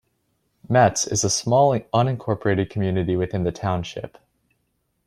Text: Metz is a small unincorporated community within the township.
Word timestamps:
Metz 0.67 1.05
is 1.05 1.23
a 1.23 1.29
small 1.29 1.77
unincorporated 1.79 2.71
community 2.71 3.15
within 3.15 3.43
the 3.43 3.51
township. 3.51 4.17